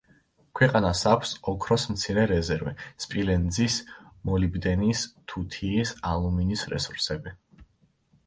[0.59, 2.71] ქვეყანას აქვს ოქროს მცირე რეზერვი,
[3.05, 3.75] სპილენძის,
[4.29, 7.35] მოლიბდენის, თუთიის, ალუმინის რესურსები.